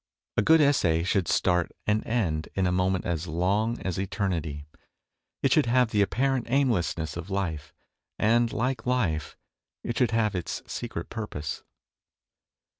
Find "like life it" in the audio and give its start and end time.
8.51-9.99